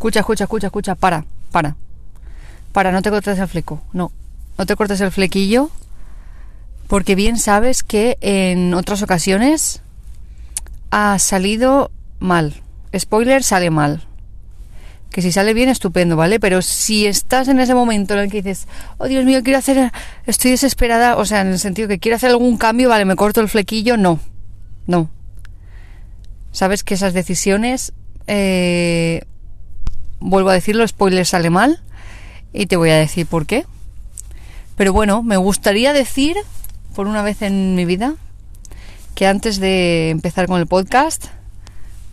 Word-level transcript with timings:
Escucha, 0.00 0.20
escucha, 0.20 0.44
escucha, 0.44 0.66
escucha. 0.68 0.94
Para, 0.94 1.26
para. 1.52 1.76
Para, 2.72 2.90
no 2.90 3.02
te 3.02 3.10
cortes 3.10 3.38
el 3.38 3.48
fleco. 3.48 3.82
No. 3.92 4.10
No 4.56 4.64
te 4.64 4.74
cortes 4.74 4.98
el 5.02 5.10
flequillo. 5.10 5.68
Porque 6.86 7.14
bien 7.14 7.36
sabes 7.36 7.82
que 7.82 8.16
en 8.22 8.72
otras 8.72 9.02
ocasiones 9.02 9.82
ha 10.90 11.18
salido 11.18 11.90
mal. 12.18 12.62
Spoiler, 12.96 13.42
sale 13.42 13.68
mal. 13.68 14.06
Que 15.10 15.20
si 15.20 15.32
sale 15.32 15.52
bien, 15.52 15.68
estupendo, 15.68 16.16
¿vale? 16.16 16.40
Pero 16.40 16.62
si 16.62 17.04
estás 17.04 17.48
en 17.48 17.60
ese 17.60 17.74
momento 17.74 18.14
en 18.14 18.20
el 18.20 18.30
que 18.30 18.38
dices, 18.38 18.68
oh 18.96 19.06
Dios 19.06 19.26
mío, 19.26 19.42
quiero 19.42 19.58
hacer, 19.58 19.92
estoy 20.24 20.52
desesperada, 20.52 21.18
o 21.18 21.26
sea, 21.26 21.42
en 21.42 21.48
el 21.48 21.58
sentido 21.58 21.88
que 21.88 21.98
quiero 21.98 22.16
hacer 22.16 22.30
algún 22.30 22.56
cambio, 22.56 22.88
vale, 22.88 23.04
me 23.04 23.16
corto 23.16 23.42
el 23.42 23.50
flequillo, 23.50 23.98
no. 23.98 24.18
No. 24.86 25.10
Sabes 26.52 26.84
que 26.84 26.94
esas 26.94 27.12
decisiones, 27.12 27.92
eh, 28.26 29.24
vuelvo 30.20 30.50
a 30.50 30.54
decirlo, 30.54 30.86
spoiler 30.86 31.26
sale 31.26 31.50
mal. 31.50 31.80
Y 32.52 32.66
te 32.66 32.76
voy 32.76 32.90
a 32.90 32.96
decir 32.96 33.26
por 33.26 33.46
qué. 33.46 33.66
Pero 34.76 34.92
bueno, 34.92 35.22
me 35.22 35.36
gustaría 35.36 35.92
decir, 35.92 36.36
por 36.94 37.06
una 37.06 37.22
vez 37.22 37.42
en 37.42 37.74
mi 37.74 37.84
vida, 37.84 38.14
que 39.14 39.26
antes 39.26 39.60
de 39.60 40.10
empezar 40.10 40.46
con 40.46 40.58
el 40.58 40.66
podcast, 40.66 41.26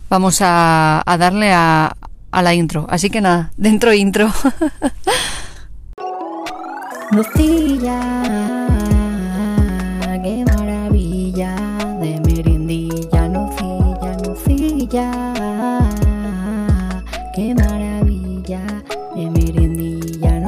vamos 0.08 0.38
a, 0.40 1.02
darle 1.18 1.52
a, 1.52 1.96
a 2.30 2.42
la 2.42 2.54
intro. 2.54 2.86
Así 2.90 3.10
que 3.10 3.20
nada, 3.20 3.52
dentro 3.56 3.92
intro. 3.94 4.30
De 19.34 19.52
merendilla. 19.52 20.38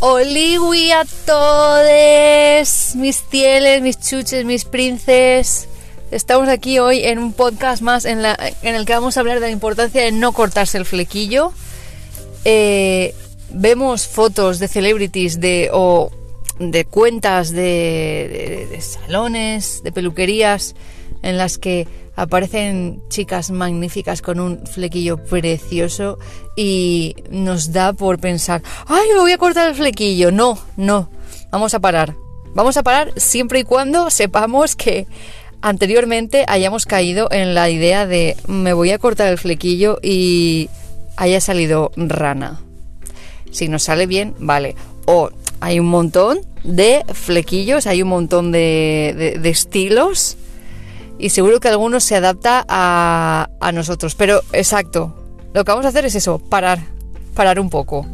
Oliwi 0.00 0.92
a 0.92 1.04
todos, 1.24 2.94
mis 2.96 3.22
fieles, 3.22 3.82
mis 3.82 3.98
chuches, 3.98 4.44
mis 4.44 4.64
princes. 4.64 5.68
Estamos 6.10 6.48
aquí 6.48 6.78
hoy 6.78 7.02
en 7.04 7.18
un 7.18 7.32
podcast 7.32 7.82
más 7.82 8.04
en, 8.04 8.20
el 8.24 8.84
que 8.86 8.92
vamos 8.92 9.16
a 9.16 9.20
hablar 9.20 9.40
de 9.40 9.46
la 9.46 9.52
importancia 9.52 10.02
de 10.02 10.12
no 10.12 10.32
cortarse 10.32 10.78
el 10.78 10.84
flequillo. 10.84 11.52
Eh, 12.44 13.14
vemos 13.50 14.06
fotos 14.06 14.58
de 14.58 14.68
celebrities 14.68 15.40
de, 15.40 15.70
o 15.72 16.10
de 16.58 16.84
cuentas 16.84 17.50
de- 17.50 18.68
de 18.70 18.80
salones, 18.80 19.82
de 19.82 19.92
peluquerías, 19.92 20.74
en 21.26 21.36
las 21.36 21.58
que 21.58 21.86
aparecen 22.14 23.02
chicas 23.10 23.50
magníficas 23.50 24.22
con 24.22 24.40
un 24.40 24.66
flequillo 24.66 25.18
precioso 25.22 26.18
y 26.56 27.14
nos 27.30 27.72
da 27.72 27.92
por 27.92 28.18
pensar, 28.18 28.62
ay, 28.86 29.08
me 29.12 29.20
voy 29.20 29.32
a 29.32 29.38
cortar 29.38 29.68
el 29.68 29.74
flequillo. 29.74 30.30
No, 30.32 30.58
no, 30.76 31.10
vamos 31.50 31.74
a 31.74 31.80
parar. 31.80 32.14
Vamos 32.54 32.76
a 32.78 32.82
parar 32.82 33.12
siempre 33.16 33.58
y 33.60 33.64
cuando 33.64 34.08
sepamos 34.08 34.76
que 34.76 35.06
anteriormente 35.60 36.44
hayamos 36.48 36.86
caído 36.86 37.28
en 37.30 37.54
la 37.54 37.68
idea 37.70 38.06
de 38.06 38.36
me 38.46 38.72
voy 38.72 38.92
a 38.92 38.98
cortar 38.98 39.28
el 39.28 39.38
flequillo 39.38 39.98
y 40.02 40.70
haya 41.16 41.40
salido 41.40 41.92
rana. 41.96 42.60
Si 43.50 43.68
nos 43.68 43.82
sale 43.84 44.06
bien, 44.06 44.34
vale. 44.38 44.74
O 45.06 45.30
hay 45.60 45.80
un 45.80 45.86
montón 45.86 46.40
de 46.64 47.04
flequillos, 47.12 47.86
hay 47.86 48.02
un 48.02 48.08
montón 48.08 48.52
de, 48.52 49.14
de- 49.16 49.38
de 49.38 49.48
estilos 49.50 50.36
y 51.18 51.30
seguro 51.30 51.60
que 51.60 51.68
algunos 51.68 52.04
se 52.04 52.16
adapta 52.16 52.64
a, 52.68 53.48
a 53.60 53.72
nosotros. 53.72 54.14
Pero 54.14 54.42
exacto, 54.52 55.14
lo 55.54 55.64
que 55.64 55.72
vamos 55.72 55.86
a 55.86 55.88
hacer 55.88 56.04
es 56.04 56.14
eso, 56.14 56.38
parar, 56.38 56.80
parar 57.34 57.58
un 57.60 57.70
poco. 57.70 58.06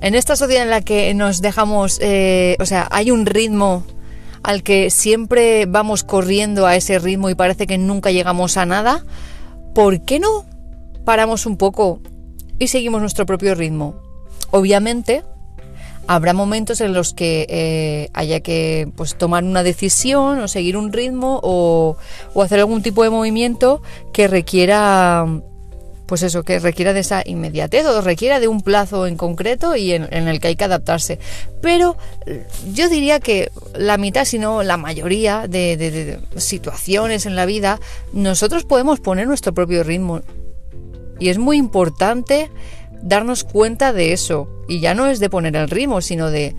En 0.00 0.14
esta 0.14 0.36
sociedad 0.36 0.64
en 0.64 0.70
la 0.70 0.82
que 0.82 1.14
nos 1.14 1.40
dejamos, 1.40 1.98
eh, 2.02 2.56
o 2.60 2.66
sea, 2.66 2.88
hay 2.90 3.10
un 3.10 3.24
ritmo 3.24 3.84
al 4.42 4.62
que 4.62 4.90
siempre 4.90 5.64
vamos 5.64 6.04
corriendo 6.04 6.66
a 6.66 6.76
ese 6.76 6.98
ritmo 6.98 7.30
y 7.30 7.34
parece 7.34 7.66
que 7.66 7.78
nunca 7.78 8.10
llegamos 8.10 8.58
a 8.58 8.66
nada, 8.66 9.04
¿por 9.74 10.04
qué 10.04 10.20
no 10.20 10.44
paramos 11.06 11.46
un 11.46 11.56
poco 11.56 12.00
y 12.58 12.68
seguimos 12.68 13.00
nuestro 13.00 13.24
propio 13.24 13.54
ritmo? 13.54 13.94
Obviamente, 14.50 15.24
habrá 16.06 16.32
momentos 16.32 16.80
en 16.80 16.92
los 16.92 17.14
que 17.14 17.46
eh, 17.48 18.08
haya 18.12 18.40
que 18.40 18.88
pues, 18.96 19.16
tomar 19.16 19.44
una 19.44 19.62
decisión 19.62 20.38
o 20.40 20.48
seguir 20.48 20.76
un 20.76 20.92
ritmo 20.92 21.40
o, 21.42 21.96
o 22.34 22.42
hacer 22.42 22.60
algún 22.60 22.82
tipo 22.82 23.02
de 23.02 23.10
movimiento 23.10 23.82
que 24.12 24.28
requiera 24.28 25.26
pues 26.06 26.22
eso, 26.22 26.42
que 26.42 26.58
requiera 26.58 26.92
de 26.92 27.00
esa 27.00 27.22
inmediatez 27.24 27.86
o 27.86 28.00
requiera 28.00 28.40
de 28.40 28.48
un 28.48 28.60
plazo 28.60 29.06
en 29.06 29.16
concreto 29.16 29.74
y 29.76 29.92
en, 29.92 30.12
el 30.12 30.40
que 30.40 30.48
hay 30.48 30.56
que 30.56 30.64
adaptarse. 30.64 31.18
Pero 31.62 31.96
yo 32.72 32.88
diría 32.88 33.20
que 33.20 33.50
la 33.74 33.96
mitad, 33.96 34.24
si 34.24 34.38
no 34.38 34.62
la 34.62 34.76
mayoría 34.76 35.48
de 35.48 36.20
situaciones 36.36 37.26
en 37.26 37.36
la 37.36 37.46
vida, 37.46 37.80
nosotros 38.12 38.64
podemos 38.64 39.00
poner 39.00 39.26
nuestro 39.26 39.54
propio 39.54 39.82
ritmo. 39.82 40.20
Y 41.18 41.28
es 41.28 41.38
muy 41.38 41.56
importante 41.56 42.50
darnos 43.04 43.44
cuenta 43.44 43.92
de 43.92 44.12
eso. 44.12 44.48
Y 44.66 44.80
ya 44.80 44.94
no 44.94 45.06
es 45.06 45.20
de 45.20 45.30
poner 45.30 45.54
el 45.56 45.70
ritmo, 45.70 46.00
sino 46.00 46.30
de, 46.30 46.56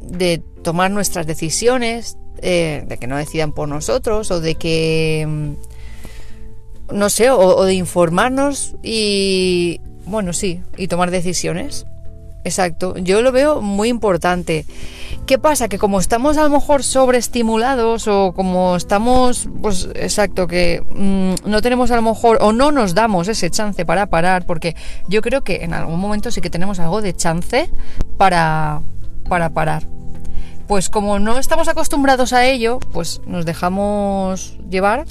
de 0.00 0.42
tomar 0.62 0.90
nuestras 0.90 1.26
decisiones, 1.26 2.16
eh, 2.42 2.84
de 2.86 2.96
que 2.98 3.06
no 3.06 3.16
decidan 3.16 3.52
por 3.52 3.68
nosotros 3.68 4.30
o 4.30 4.40
de 4.40 4.56
que... 4.56 5.24
mm, 5.28 5.52
no 6.92 7.08
sé, 7.08 7.30
o, 7.30 7.38
o 7.38 7.64
de 7.64 7.74
informarnos 7.74 8.76
y, 8.82 9.80
bueno, 10.04 10.34
sí, 10.34 10.60
y 10.76 10.88
tomar 10.88 11.10
decisiones. 11.10 11.86
Exacto, 12.44 12.96
yo 12.98 13.22
lo 13.22 13.32
veo 13.32 13.62
muy 13.62 13.88
importante. 13.88 14.66
¿Qué 15.26 15.38
pasa? 15.38 15.68
Que 15.68 15.78
como 15.78 15.98
estamos 15.98 16.36
a 16.36 16.42
lo 16.42 16.50
mejor 16.50 16.82
sobreestimulados 16.82 18.06
o 18.06 18.32
como 18.34 18.76
estamos, 18.76 19.48
pues 19.62 19.88
exacto, 19.94 20.46
que 20.46 20.82
mm, 20.94 21.48
no 21.48 21.62
tenemos 21.62 21.90
a 21.90 21.96
lo 21.96 22.02
mejor 22.02 22.38
o 22.42 22.52
no 22.52 22.70
nos 22.70 22.94
damos 22.94 23.28
ese 23.28 23.50
chance 23.50 23.86
para 23.86 24.06
parar, 24.06 24.44
porque 24.44 24.76
yo 25.08 25.22
creo 25.22 25.42
que 25.42 25.64
en 25.64 25.72
algún 25.72 25.98
momento 25.98 26.30
sí 26.30 26.42
que 26.42 26.50
tenemos 26.50 26.78
algo 26.78 27.00
de 27.00 27.16
chance 27.16 27.70
para, 28.18 28.82
para 29.26 29.48
parar. 29.48 29.84
Pues 30.68 30.90
como 30.90 31.18
no 31.18 31.38
estamos 31.38 31.68
acostumbrados 31.68 32.34
a 32.34 32.44
ello, 32.44 32.78
pues 32.92 33.22
nos 33.26 33.46
dejamos 33.46 34.58
llevar 34.68 35.06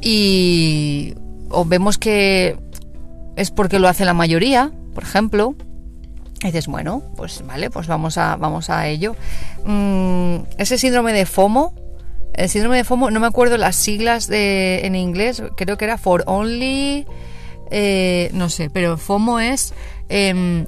y 0.00 1.14
o 1.48 1.64
vemos 1.64 1.98
que 1.98 2.56
es 3.36 3.50
porque 3.50 3.78
lo 3.78 3.88
hace 3.88 4.04
la 4.04 4.14
mayoría, 4.14 4.72
por 4.94 5.02
ejemplo, 5.02 5.54
dices, 6.42 6.66
bueno, 6.66 7.02
pues 7.16 7.44
vale, 7.46 7.70
pues 7.70 7.86
vamos 7.86 8.18
a, 8.18 8.36
vamos 8.36 8.70
a 8.70 8.86
ello. 8.86 9.16
Mm, 9.64 10.36
ese 10.58 10.78
síndrome 10.78 11.12
de 11.12 11.26
FOMO, 11.26 11.74
el 12.34 12.48
síndrome 12.48 12.78
de 12.78 12.84
FOMO, 12.84 13.10
no 13.10 13.20
me 13.20 13.26
acuerdo 13.26 13.56
las 13.56 13.76
siglas 13.76 14.26
de, 14.26 14.86
en 14.86 14.94
inglés, 14.94 15.42
creo 15.56 15.76
que 15.76 15.84
era 15.84 15.98
for 15.98 16.24
only, 16.26 17.06
eh, 17.70 18.30
no 18.32 18.48
sé, 18.48 18.70
pero 18.70 18.96
FOMO 18.96 19.40
es 19.40 19.72
em, 20.08 20.66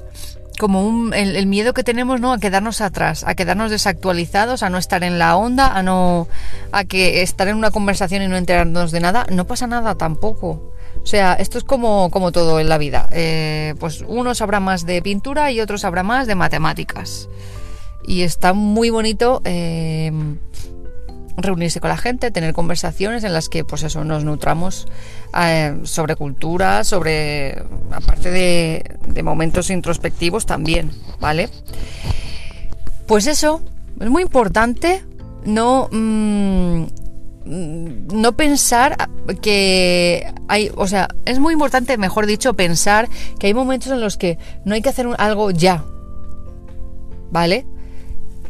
como 0.59 0.87
un, 0.87 1.13
el, 1.13 1.37
el 1.37 1.47
miedo 1.47 1.75
que 1.75 1.85
tenemos 1.85 2.21
¿no? 2.21 2.33
a 2.33 2.39
quedarnos 2.39 2.81
atrás, 2.81 3.25
a 3.27 3.35
quedarnos 3.35 3.71
desactualizados, 3.71 4.63
a 4.63 4.71
no 4.71 4.79
estar 4.79 5.05
en 5.05 5.19
la 5.19 5.37
onda, 5.37 5.77
a 5.77 5.83
no 5.83 6.29
a 6.73 6.85
que 6.85 7.23
estar 7.23 7.49
en 7.49 7.57
una 7.57 7.71
conversación 7.71 8.23
y 8.23 8.29
no 8.29 8.37
enterarnos 8.37 8.93
de 8.93 9.01
nada, 9.01 9.27
no 9.31 9.47
pasa 9.47 9.67
nada 9.67 9.95
tampoco. 9.97 10.73
O 11.07 11.09
sea, 11.09 11.35
esto 11.35 11.57
es 11.57 11.63
como, 11.63 12.11
como 12.11 12.33
todo 12.33 12.59
en 12.59 12.69
la 12.69 12.79
vida. 12.79 13.09
Eh, 13.13 13.77
pues 13.79 14.03
unos 14.09 14.39
sabrá 14.39 14.59
más 14.59 14.85
de 14.87 15.01
pintura 15.03 15.53
y 15.53 15.61
otros 15.61 15.83
sabrá 15.83 16.03
más 16.03 16.27
de 16.27 16.35
matemáticas. 16.35 17.29
Y 18.09 18.23
está 18.23 18.55
muy 18.55 18.91
bonito 18.91 19.41
eh, 19.45 20.11
reunirse 21.37 21.79
con 21.79 21.91
la 21.91 21.97
gente, 21.97 22.33
tener 22.33 22.55
conversaciones 22.55 23.23
en 23.23 23.33
las 23.33 23.49
que, 23.49 23.63
pues 23.65 23.85
eso, 23.85 24.03
nos 24.03 24.25
nutramos 24.25 24.89
eh, 25.41 25.79
sobre 25.85 26.17
cultura, 26.17 26.83
sobre, 26.83 27.63
aparte 27.93 28.33
de, 28.33 28.97
de 29.07 29.23
momentos 29.23 29.71
introspectivos 29.71 30.45
también, 30.45 30.91
¿vale? 31.21 31.51
Pues 33.07 33.29
eso, 33.29 33.63
es 34.01 34.11
muy 34.11 34.25
importante 34.25 35.05
no, 35.45 35.89
mm, 35.93 36.87
no 37.47 38.33
pensar 38.33 38.97
que 39.41 40.33
hay, 40.49 40.71
o 40.77 40.87
sea, 40.87 41.09
es 41.25 41.39
muy 41.39 41.53
importante, 41.53 41.97
mejor 41.97 42.27
dicho, 42.27 42.55
pensar 42.55 43.09
que 43.39 43.47
hay 43.47 43.55
momentos 43.55 43.93
en 43.93 44.01
los 44.01 44.17
que 44.17 44.39
no 44.65 44.75
hay 44.75 44.83
que 44.83 44.89
hacer 44.89 45.09
algo 45.19 45.51
ya, 45.51 45.85
¿vale? 47.31 47.67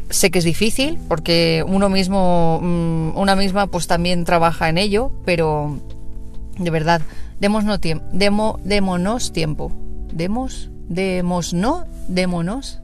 Sé 0.09 0.31
que 0.31 0.39
es 0.39 0.45
difícil 0.45 0.99
porque 1.09 1.65
uno 1.67 1.89
mismo, 1.89 2.61
mm, 2.63 3.17
una 3.17 3.37
misma, 3.37 3.67
pues 3.67 3.87
también 3.87 4.25
trabaja 4.25 4.69
en 4.69 4.79
ello, 4.79 5.13
pero 5.25 5.79
de 6.59 6.71
verdad, 6.71 7.03
demos 7.39 7.65
no 7.65 7.79
tiempo, 7.79 8.07
demo, 8.13 8.59
démonos 8.65 9.33
tiempo, 9.33 9.73
demos, 10.13 10.71
demos 10.89 11.53
no, 11.53 11.85
démonos 12.09 12.81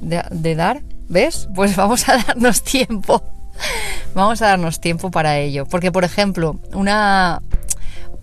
de 0.00 0.54
dar, 0.54 0.82
¿ves? 1.08 1.48
Pues 1.54 1.76
vamos 1.76 2.08
a 2.08 2.18
darnos 2.18 2.62
tiempo. 2.64 3.35
Vamos 4.16 4.40
a 4.40 4.46
darnos 4.46 4.80
tiempo 4.80 5.10
para 5.10 5.38
ello. 5.38 5.66
Porque, 5.66 5.92
por 5.92 6.02
ejemplo, 6.02 6.58
una, 6.72 7.42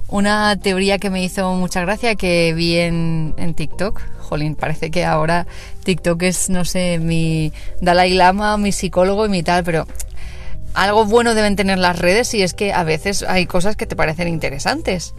una 0.08 0.58
teoría 0.58 0.98
que 0.98 1.12
me 1.12 1.24
hizo 1.24 1.54
mucha 1.54 1.82
gracia 1.82 2.16
que 2.16 2.52
vi 2.56 2.78
en, 2.80 3.36
en 3.38 3.54
TikTok. 3.54 4.02
Jolín, 4.18 4.56
parece 4.56 4.90
que 4.90 5.06
ahora 5.06 5.46
TikTok 5.84 6.24
es, 6.24 6.50
no 6.50 6.66
sé, 6.66 6.98
mi 6.98 7.54
Dalai 7.80 8.16
Lama, 8.16 8.58
mi 8.58 8.72
psicólogo 8.72 9.28
y 9.28 9.30
mi 9.30 9.44
tal, 9.44 9.64
pero 9.64 9.86
algo 10.74 11.06
bueno 11.06 11.36
deben 11.36 11.56
tener 11.56 11.78
las 11.78 12.00
redes 12.00 12.34
y 12.34 12.42
es 12.42 12.56
que 12.56 12.74
a 12.74 12.84
veces 12.84 13.22
hay 13.22 13.46
cosas 13.46 13.76
que 13.76 13.86
te 13.86 13.96
parecen 13.96 14.28
interesantes. 14.28 15.14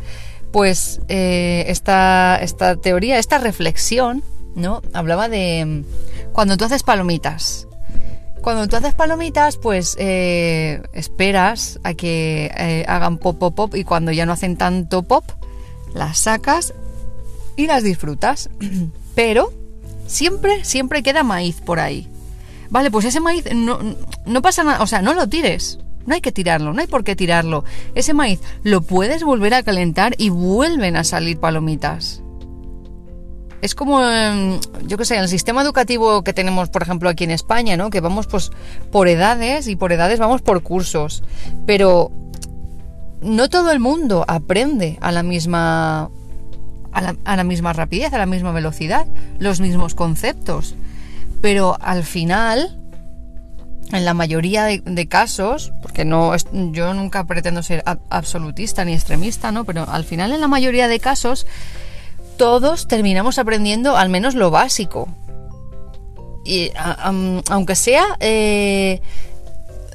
Pues 0.50 1.00
eh, 1.06 1.66
esta, 1.68 2.36
esta 2.42 2.74
teoría, 2.74 3.20
esta 3.20 3.38
reflexión, 3.38 4.24
¿no? 4.56 4.82
Hablaba 4.92 5.28
de 5.28 5.64
mm, 5.64 6.32
cuando 6.32 6.56
tú 6.56 6.64
haces 6.64 6.82
palomitas. 6.82 7.68
Cuando 8.44 8.68
tú 8.68 8.76
haces 8.76 8.92
palomitas, 8.92 9.56
pues 9.56 9.96
eh, 9.98 10.82
esperas 10.92 11.80
a 11.82 11.94
que 11.94 12.52
eh, 12.54 12.84
hagan 12.86 13.16
pop, 13.16 13.38
pop, 13.38 13.54
pop 13.54 13.74
y 13.74 13.84
cuando 13.84 14.12
ya 14.12 14.26
no 14.26 14.34
hacen 14.34 14.58
tanto 14.58 15.02
pop, 15.02 15.24
las 15.94 16.18
sacas 16.18 16.74
y 17.56 17.66
las 17.66 17.82
disfrutas. 17.82 18.50
Pero 19.14 19.50
siempre, 20.06 20.62
siempre 20.62 21.02
queda 21.02 21.22
maíz 21.22 21.62
por 21.62 21.80
ahí. 21.80 22.06
Vale, 22.68 22.90
pues 22.90 23.06
ese 23.06 23.18
maíz 23.18 23.46
no, 23.54 23.78
no 24.26 24.42
pasa 24.42 24.62
nada, 24.62 24.82
o 24.82 24.86
sea, 24.86 25.00
no 25.00 25.14
lo 25.14 25.26
tires. 25.26 25.78
No 26.04 26.12
hay 26.12 26.20
que 26.20 26.30
tirarlo, 26.30 26.74
no 26.74 26.82
hay 26.82 26.86
por 26.86 27.02
qué 27.02 27.16
tirarlo. 27.16 27.64
Ese 27.94 28.12
maíz 28.12 28.40
lo 28.62 28.82
puedes 28.82 29.24
volver 29.24 29.54
a 29.54 29.62
calentar 29.62 30.16
y 30.18 30.28
vuelven 30.28 30.98
a 30.98 31.04
salir 31.04 31.40
palomitas. 31.40 32.20
Es 33.64 33.74
como, 33.74 34.06
em, 34.06 34.60
yo 34.86 34.98
qué 34.98 35.06
sé, 35.06 35.16
el 35.16 35.26
sistema 35.26 35.62
educativo 35.62 36.22
que 36.22 36.34
tenemos, 36.34 36.68
por 36.68 36.82
ejemplo, 36.82 37.08
aquí 37.08 37.24
en 37.24 37.30
España, 37.30 37.78
¿no? 37.78 37.88
Que 37.88 38.00
vamos 38.00 38.26
pues 38.26 38.50
por 38.92 39.08
edades 39.08 39.68
y 39.68 39.74
por 39.74 39.90
edades 39.90 40.18
vamos 40.18 40.42
por 40.42 40.62
cursos. 40.62 41.22
Pero 41.64 42.12
no 43.22 43.48
todo 43.48 43.70
el 43.70 43.80
mundo 43.80 44.26
aprende 44.28 44.98
a 45.00 45.12
la 45.12 45.22
misma 45.22 46.10
a 46.92 47.36
la, 47.36 47.44
misma 47.44 47.72
rapidez, 47.72 48.12
a 48.12 48.18
la 48.18 48.26
misma 48.26 48.52
velocidad, 48.52 49.06
los 49.38 49.62
mismos 49.62 49.94
conceptos. 49.94 50.74
Pero 51.40 51.78
al 51.80 52.04
final, 52.04 52.78
en 53.92 54.04
la 54.04 54.12
mayoría 54.12 54.64
de, 54.64 54.82
de 54.84 55.08
casos, 55.08 55.72
porque 55.80 56.04
no 56.04 56.36
yo 56.52 56.92
nunca 56.92 57.24
pretendo 57.24 57.62
ser 57.62 57.82
absolutista 58.10 58.84
ni 58.84 58.92
extremista, 58.92 59.52
¿no? 59.52 59.64
Pero 59.64 59.88
al 59.88 60.04
final, 60.04 60.32
en 60.32 60.42
la 60.42 60.48
mayoría 60.48 60.86
de 60.86 61.00
casos, 61.00 61.46
todos 62.36 62.88
terminamos 62.88 63.38
aprendiendo 63.38 63.96
al 63.96 64.08
menos 64.08 64.34
lo 64.34 64.50
básico. 64.50 65.08
Y 66.44 66.72
aunque 67.48 67.74
sea 67.74 68.16
eh, 68.20 69.00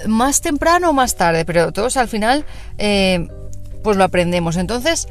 más 0.08 0.42
temprano 0.42 0.90
o 0.90 0.94
más 0.94 1.16
tarde, 1.16 1.46
pero 1.46 1.72
todos 1.72 1.96
al 1.98 2.08
final 2.08 2.46
eh, 2.78 3.28
pues 3.84 3.98
lo 3.98 4.04
aprendemos. 4.04 4.58
Entonces, 4.58 5.08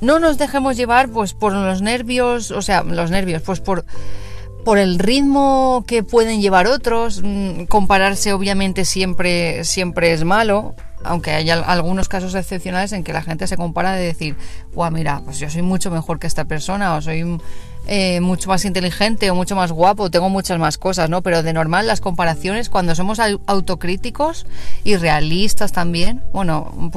no 0.00 0.18
nos 0.18 0.38
dejemos 0.38 0.76
llevar 0.76 1.08
pues 1.08 1.32
por 1.32 1.52
los 1.52 1.82
nervios, 1.82 2.50
o 2.50 2.62
sea, 2.62 2.82
los 2.82 3.10
nervios, 3.10 3.42
pues 3.42 3.60
por 3.60 3.84
por 4.66 4.78
el 4.78 4.98
ritmo 4.98 5.84
que 5.86 6.02
pueden 6.02 6.40
llevar 6.42 6.66
otros, 6.66 7.22
mm, 7.22 7.66
compararse 7.66 8.32
obviamente 8.32 8.84
siempre 8.84 9.62
siempre 9.62 10.12
es 10.12 10.24
malo, 10.24 10.74
aunque 11.04 11.30
hay 11.30 11.48
al- 11.50 11.62
algunos 11.64 12.08
casos 12.08 12.34
excepcionales 12.34 12.92
en 12.92 13.04
que 13.04 13.12
la 13.12 13.22
gente 13.22 13.46
se 13.46 13.56
compara 13.56 13.92
de 13.92 14.04
decir, 14.04 14.34
"Guau, 14.74 14.90
mira, 14.90 15.22
pues 15.24 15.38
yo 15.38 15.48
soy 15.48 15.62
mucho 15.62 15.92
mejor 15.92 16.18
que 16.18 16.26
esta 16.26 16.46
persona 16.46 16.96
o 16.96 17.00
soy 17.00 17.38
eh, 17.86 18.20
mucho 18.20 18.48
más 18.48 18.64
inteligente 18.64 19.30
o 19.30 19.36
mucho 19.36 19.54
más 19.54 19.70
guapo, 19.70 20.10
tengo 20.10 20.28
muchas 20.28 20.58
más 20.58 20.78
cosas, 20.78 21.08
¿no? 21.08 21.22
Pero 21.22 21.44
de 21.44 21.52
normal 21.52 21.86
las 21.86 22.00
comparaciones 22.00 22.68
cuando 22.68 22.96
somos 22.96 23.20
au- 23.20 23.38
autocríticos 23.46 24.46
y 24.82 24.96
realistas 24.96 25.70
también, 25.70 26.24
bueno, 26.32 26.74
un 26.76 26.90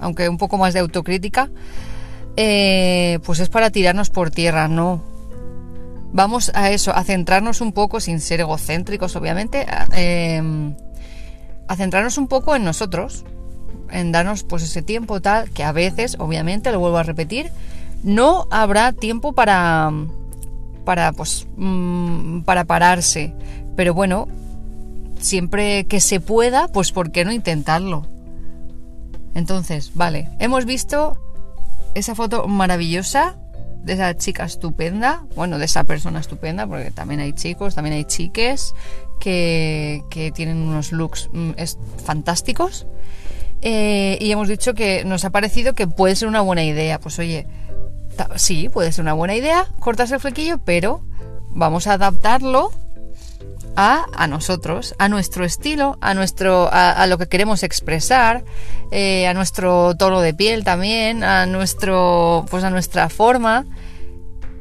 aunque 0.00 0.28
un 0.28 0.36
poco 0.38 0.58
más 0.58 0.74
de 0.74 0.80
autocrítica, 0.80 1.48
eh, 2.36 3.20
pues 3.24 3.38
es 3.38 3.48
para 3.48 3.70
tirarnos 3.70 4.10
por 4.10 4.32
tierra, 4.32 4.66
no. 4.66 5.13
Vamos 6.14 6.52
a 6.54 6.70
eso, 6.70 6.94
a 6.94 7.02
centrarnos 7.02 7.60
un 7.60 7.72
poco, 7.72 7.98
sin 7.98 8.20
ser 8.20 8.38
egocéntricos, 8.38 9.16
obviamente, 9.16 9.66
a, 9.68 9.88
eh, 9.96 10.40
a 11.66 11.74
centrarnos 11.74 12.18
un 12.18 12.28
poco 12.28 12.54
en 12.54 12.62
nosotros, 12.62 13.24
en 13.90 14.12
darnos 14.12 14.44
pues 14.44 14.62
ese 14.62 14.80
tiempo 14.80 15.20
tal, 15.20 15.50
que 15.50 15.64
a 15.64 15.72
veces, 15.72 16.14
obviamente, 16.20 16.70
lo 16.70 16.78
vuelvo 16.78 16.98
a 16.98 17.02
repetir, 17.02 17.50
no 18.04 18.46
habrá 18.52 18.92
tiempo 18.92 19.32
para, 19.32 19.90
para 20.84 21.10
pues, 21.10 21.48
mm, 21.56 22.42
para 22.42 22.62
pararse. 22.62 23.34
Pero 23.74 23.92
bueno, 23.92 24.28
siempre 25.18 25.84
que 25.86 25.98
se 26.00 26.20
pueda, 26.20 26.68
pues 26.68 26.92
¿por 26.92 27.10
qué 27.10 27.24
no 27.24 27.32
intentarlo? 27.32 28.06
Entonces, 29.34 29.90
vale, 29.94 30.30
hemos 30.38 30.64
visto 30.64 31.18
esa 31.96 32.14
foto 32.14 32.46
maravillosa 32.46 33.36
de 33.84 33.92
esa 33.92 34.16
chica 34.16 34.44
estupenda, 34.44 35.24
bueno, 35.36 35.58
de 35.58 35.66
esa 35.66 35.84
persona 35.84 36.20
estupenda, 36.20 36.66
porque 36.66 36.90
también 36.90 37.20
hay 37.20 37.32
chicos, 37.32 37.74
también 37.74 37.94
hay 37.94 38.04
chiques 38.04 38.74
que, 39.20 40.02
que 40.10 40.32
tienen 40.32 40.56
unos 40.58 40.92
looks 40.92 41.28
mm, 41.32 41.52
fantásticos. 42.04 42.86
Eh, 43.60 44.18
y 44.20 44.30
hemos 44.30 44.48
dicho 44.48 44.74
que 44.74 45.04
nos 45.04 45.24
ha 45.24 45.30
parecido 45.30 45.74
que 45.74 45.86
puede 45.86 46.16
ser 46.16 46.28
una 46.28 46.40
buena 46.40 46.64
idea. 46.64 46.98
Pues 46.98 47.18
oye, 47.18 47.46
sí, 48.36 48.68
puede 48.68 48.92
ser 48.92 49.02
una 49.02 49.14
buena 49.14 49.34
idea 49.34 49.66
cortarse 49.80 50.14
el 50.14 50.20
flequillo, 50.20 50.58
pero 50.58 51.02
vamos 51.50 51.86
a 51.86 51.94
adaptarlo 51.94 52.72
a, 53.76 54.06
a 54.14 54.26
nosotros, 54.26 54.94
a 54.98 55.08
nuestro 55.08 55.44
estilo, 55.44 55.98
a 56.00 56.14
nuestro, 56.14 56.68
a, 56.72 57.06
lo 57.06 57.18
que 57.18 57.26
queremos 57.26 57.62
expresar, 57.62 58.44
eh, 58.90 59.26
a 59.26 59.34
nuestro 59.34 59.94
tono 59.96 60.20
de 60.20 60.34
piel 60.34 60.64
también, 60.64 61.24
a 61.24 61.46
nuestro, 61.46 62.46
pues 62.50 62.64
a 62.64 62.70
nuestra 62.70 63.08
forma, 63.08 63.66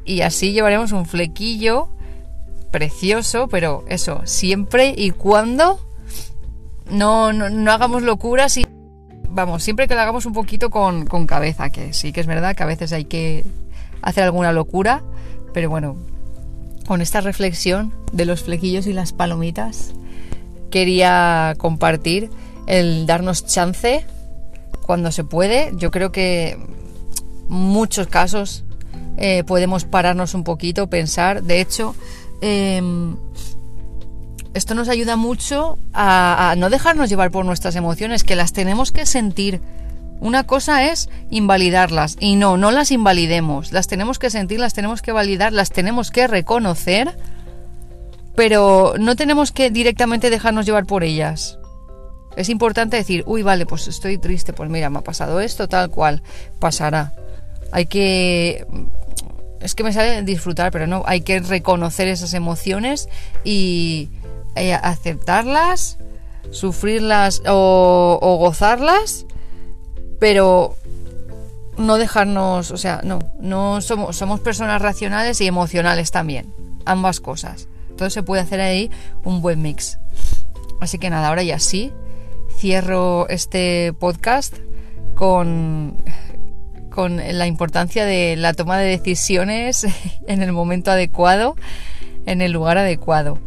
y 0.06 0.21
así 0.21 0.51
llevaremos 0.51 0.92
un 0.92 1.06
flequillo 1.06 1.89
precioso, 2.71 3.48
pero 3.48 3.86
eso, 3.88 4.21
siempre 4.25 4.94
y 4.98 5.12
cuando 5.12 5.80
no, 6.89 7.31
no, 7.31 7.50
no 7.50 7.71
hagamos 7.71 8.04
locuras 8.04 8.57
y 8.57 8.66
vamos, 9.30 9.63
siempre 9.63 9.88
que 9.88 9.95
lo 9.95 10.01
hagamos 10.01 10.25
un 10.25 10.33
poquito 10.33 10.69
con, 10.69 11.06
con 11.06 11.27
cabeza, 11.27 11.69
que 11.69 11.94
sí 11.94 12.12
que 12.12 12.21
es 12.21 12.27
verdad 12.27 12.56
que 12.56 12.63
a 12.63 12.68
veces 12.68 12.92
hay 12.94 13.06
que 13.06 13.45
hacer 14.01 14.24
alguna 14.24 14.51
locura, 14.51 15.04
pero 15.54 15.69
bueno, 15.69 15.95
con 16.88 17.01
esta 17.01 17.21
reflexión 17.21 17.94
de 18.12 18.25
los 18.25 18.44
flequillos 18.44 18.88
y 18.88 18.94
las 18.94 19.13
palomitas, 19.13 19.94
quería 20.69 21.56
compartir 21.57 22.30
el 22.68 23.06
darnos 23.06 23.45
chance 23.45 24.06
cuando 24.81 25.12
se 25.12 25.24
puede. 25.24 25.71
Yo 25.75 25.92
creo 25.92 26.11
que 26.11 26.57
muchos 27.47 28.07
casos 28.07 28.63
eh, 29.18 29.44
podemos 29.44 29.85
pararnos 29.85 30.33
un 30.33 30.44
poquito, 30.44 30.87
pensar. 30.87 31.44
De 31.44 31.61
hecho, 31.61 31.95
em, 32.42 33.16
esto 34.54 34.75
nos 34.75 34.90
ayuda 34.90 35.16
mucho 35.16 35.78
a, 35.94 36.52
a 36.52 36.56
no 36.56 36.69
dejarnos 36.69 37.09
llevar 37.09 37.31
por 37.31 37.45
nuestras 37.45 37.75
emociones, 37.75 38.23
que 38.23 38.35
las 38.35 38.54
tenemos 38.54 38.92
que 38.92 39.06
sentir. 39.06 39.61
Una 40.23 40.45
cosa 40.45 40.89
es 40.89 41.09
invalidarlas 41.31 42.15
y 42.18 42.37
no, 42.37 42.56
no 42.56 42.71
las 42.71 42.92
invalidemos, 42.92 43.73
las 43.73 43.87
tenemos 43.87 44.19
que 44.19 44.30
sentir, 44.30 44.57
las 44.57 44.73
tenemos 44.73 45.01
que 45.01 45.11
validar, 45.11 45.51
las 45.51 45.69
tenemos 45.69 46.11
que 46.11 46.27
reconocer, 46.27 47.13
pero 48.33 48.94
no 48.97 49.18
tenemos 49.18 49.51
que 49.51 49.69
directamente 49.69 50.30
dejarnos 50.30 50.65
llevar 50.65 50.85
por 50.85 51.03
ellas. 51.03 51.59
Es 52.37 52.47
importante 52.47 52.95
decir, 52.95 53.25
uy, 53.27 53.44
vale, 53.44 53.65
pues 53.65 53.89
estoy 53.89 54.18
triste, 54.18 54.53
pues 54.53 54.69
mira, 54.69 54.89
me 54.89 54.99
ha 54.99 55.01
pasado 55.01 55.42
esto, 55.42 55.68
tal 55.68 55.89
cual, 55.89 56.23
pasará. 56.57 57.11
Hay 57.73 57.87
que... 57.87 58.65
Es 59.59 59.75
que 59.75 59.83
me 59.83 59.92
sale 59.92 60.21
disfrutar, 60.21 60.71
pero 60.71 60.87
no, 60.87 61.03
hay 61.06 61.19
que 61.19 61.42
reconocer 61.42 62.07
esas 62.07 62.33
emociones 62.33 63.09
y 63.44 64.07
eh, 64.56 64.73
aceptarlas, 64.73 65.97
sufrirlas 66.49 67.42
o, 67.45 68.19
o 68.21 68.37
gozarlas, 68.37 69.25
pero 70.23 70.77
no 71.77 71.97
dejarnos, 71.97 72.71
o 72.71 72.77
sea, 72.77 73.01
no, 73.03 73.19
no 73.42 73.81
somos, 73.81 74.15
somos 74.15 74.39
personas 74.39 74.81
racionales 74.81 75.42
y 75.42 75.47
emocionales 75.47 76.11
también, 76.11 76.53
ambas 76.85 77.19
cosas. 77.19 77.68
Entonces 77.89 78.13
se 78.13 78.23
puede 78.23 78.42
hacer 78.42 78.61
ahí 78.61 78.89
un 79.25 79.42
buen 79.42 79.61
mix. 79.61 79.99
Así 80.80 80.97
que 80.97 81.09
nada, 81.09 81.27
ahora 81.27 81.44
ya 81.44 81.59
sí, 81.59 81.92
cierro 82.56 83.27
este 83.27 83.92
podcast 83.99 84.56
con, 85.13 85.97
con 86.89 87.18
la 87.18 87.45
importancia 87.45 88.06
de 88.06 88.37
la 88.37 88.53
toma 88.53 88.77
de 88.77 88.85
decisiones 88.85 89.85
en 90.27 90.42
el 90.42 90.53
momento 90.53 90.89
adecuado, 90.89 91.57
en 92.25 92.42
el 92.42 92.53
lugar 92.53 92.77
adecuado. 92.77 93.39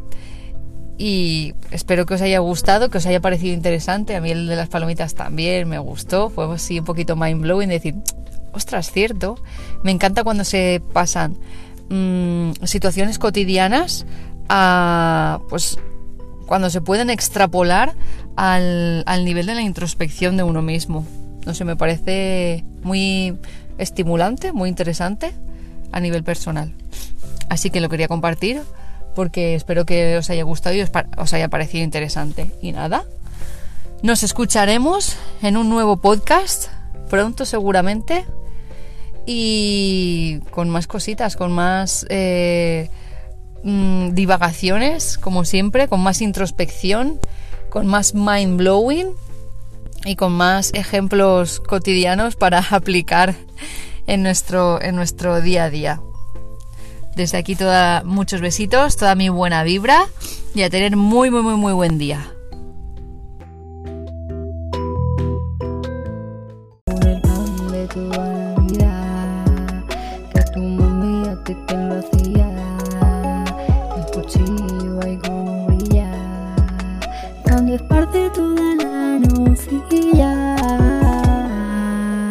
Y 0.98 1.54
espero 1.70 2.06
que 2.06 2.14
os 2.14 2.22
haya 2.22 2.38
gustado, 2.38 2.88
que 2.88 2.98
os 2.98 3.06
haya 3.06 3.20
parecido 3.20 3.52
interesante. 3.52 4.16
A 4.16 4.20
mí 4.20 4.30
el 4.30 4.46
de 4.46 4.56
las 4.56 4.68
palomitas 4.68 5.14
también 5.14 5.68
me 5.68 5.78
gustó. 5.78 6.30
Fue 6.30 6.52
así 6.54 6.78
un 6.78 6.84
poquito 6.84 7.16
mind 7.16 7.42
blowing 7.42 7.68
decir, 7.68 7.96
ostras, 8.52 8.90
cierto. 8.90 9.38
Me 9.82 9.90
encanta 9.90 10.24
cuando 10.24 10.44
se 10.44 10.80
pasan 10.92 11.36
mmm, 11.90 12.52
situaciones 12.64 13.18
cotidianas 13.18 14.06
a, 14.48 15.40
pues, 15.48 15.78
cuando 16.46 16.70
se 16.70 16.80
pueden 16.80 17.10
extrapolar 17.10 17.94
al, 18.36 19.02
al 19.06 19.24
nivel 19.24 19.46
de 19.46 19.54
la 19.54 19.62
introspección 19.62 20.36
de 20.36 20.44
uno 20.44 20.62
mismo. 20.62 21.06
No 21.44 21.54
sé, 21.54 21.64
me 21.64 21.76
parece 21.76 22.64
muy 22.82 23.36
estimulante, 23.78 24.52
muy 24.52 24.68
interesante 24.68 25.32
a 25.92 26.00
nivel 26.00 26.24
personal. 26.24 26.72
Así 27.48 27.70
que 27.70 27.80
lo 27.80 27.88
quería 27.88 28.08
compartir 28.08 28.62
porque 29.16 29.54
espero 29.54 29.86
que 29.86 30.18
os 30.18 30.28
haya 30.28 30.44
gustado 30.44 30.76
y 30.76 30.82
os, 30.82 31.32
haya 31.32 31.48
parecido 31.48 31.82
interesante. 31.82 32.52
Y 32.60 32.70
nada, 32.70 33.04
nos 34.02 34.22
escucharemos 34.22 35.16
en 35.42 35.56
un 35.56 35.70
nuevo 35.70 35.96
podcast 35.96 36.66
pronto 37.08 37.46
seguramente 37.46 38.26
y 39.24 40.40
con 40.50 40.68
más 40.68 40.86
cositas, 40.86 41.34
con 41.34 41.50
más 41.50 42.06
eh, 42.10 42.90
mm, 43.64 44.10
divagaciones, 44.10 45.16
como 45.16 45.46
siempre, 45.46 45.88
con 45.88 46.02
más 46.02 46.20
introspección, 46.20 47.18
con 47.70 47.86
más 47.86 48.14
mind 48.14 48.58
blowing 48.58 49.08
y 50.04 50.16
con 50.16 50.32
más 50.32 50.72
ejemplos 50.74 51.60
cotidianos 51.60 52.36
para 52.36 52.58
aplicar 52.70 53.34
en 54.06 54.22
nuestro, 54.22 54.80
en 54.82 54.94
nuestro 54.94 55.40
día 55.40 55.64
a 55.64 55.70
día. 55.70 56.00
Desde 57.16 57.38
aquí 57.38 57.56
toda, 57.56 58.02
muchos 58.04 58.42
besitos, 58.42 58.96
toda 58.96 59.14
mi 59.14 59.30
buena 59.30 59.62
vibra 59.62 60.06
y 60.54 60.62
a 60.62 60.70
tener 60.70 60.96
muy, 60.96 61.30
muy, 61.30 61.42
muy, 61.42 61.56
muy 61.56 61.72
buen 61.72 61.96
día. 61.96 62.35